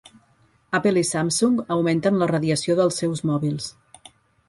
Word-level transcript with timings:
Apple 0.77 1.03
i 1.03 1.09
Samsung 1.09 1.61
augmenten 1.77 2.19
la 2.25 2.31
radiació 2.35 2.81
dels 2.83 3.01
seus 3.05 3.27
mòbils 3.33 3.73